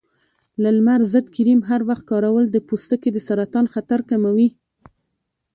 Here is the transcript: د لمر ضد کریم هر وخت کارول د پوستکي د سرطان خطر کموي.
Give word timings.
د 0.61 0.63
لمر 0.75 1.01
ضد 1.13 1.27
کریم 1.35 1.59
هر 1.69 1.81
وخت 1.89 2.03
کارول 2.11 2.45
د 2.51 2.57
پوستکي 2.67 3.09
د 3.13 3.17
سرطان 3.27 3.65
خطر 3.73 3.99
کموي. 4.09 4.49